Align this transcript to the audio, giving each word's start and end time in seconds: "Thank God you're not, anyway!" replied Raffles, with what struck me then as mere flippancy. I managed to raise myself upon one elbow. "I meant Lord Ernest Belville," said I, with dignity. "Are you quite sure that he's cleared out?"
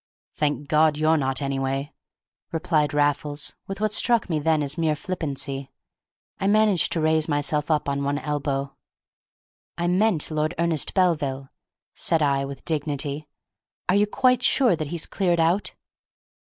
"Thank 0.33 0.67
God 0.67 0.97
you're 0.97 1.15
not, 1.15 1.43
anyway!" 1.43 1.93
replied 2.51 2.91
Raffles, 2.91 3.53
with 3.67 3.79
what 3.79 3.93
struck 3.93 4.31
me 4.31 4.39
then 4.39 4.63
as 4.63 4.75
mere 4.75 4.95
flippancy. 4.95 5.69
I 6.39 6.47
managed 6.47 6.91
to 6.93 7.01
raise 7.01 7.27
myself 7.27 7.69
upon 7.69 8.03
one 8.03 8.17
elbow. 8.17 8.73
"I 9.77 9.85
meant 9.85 10.31
Lord 10.31 10.55
Ernest 10.57 10.95
Belville," 10.95 11.49
said 11.93 12.23
I, 12.23 12.45
with 12.45 12.65
dignity. 12.65 13.27
"Are 13.87 13.95
you 13.95 14.07
quite 14.07 14.41
sure 14.41 14.75
that 14.75 14.87
he's 14.87 15.05
cleared 15.05 15.39
out?" 15.39 15.75